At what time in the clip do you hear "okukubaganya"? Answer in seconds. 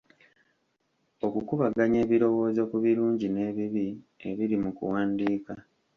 1.27-1.97